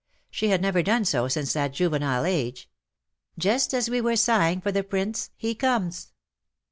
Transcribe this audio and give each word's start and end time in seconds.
She 0.31 0.47
had 0.47 0.63
never 0.63 0.81
done 0.81 1.05
so 1.05 1.27
since 1.27 1.53
that 1.53 1.73
juvenile 1.73 2.25
age.'' 2.25 2.67
Just 3.37 3.71
as 3.71 3.87
we 3.87 4.01
were 4.01 4.15
sighing 4.15 4.59
for 4.59 4.71
the 4.71 4.83
prince 4.83 5.29
he 5.35 5.53
comes.'' 5.53 6.11